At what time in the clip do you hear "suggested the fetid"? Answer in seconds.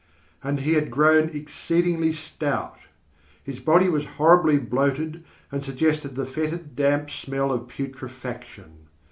5.63-6.75